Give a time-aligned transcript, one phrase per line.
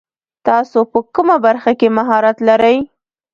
[0.47, 2.77] تاسو په کومه برخه کې مهارت لري؟